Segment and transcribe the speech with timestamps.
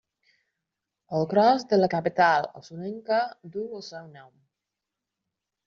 [1.17, 3.21] El cros de la capital osonenca
[3.57, 4.35] duu el seu nom.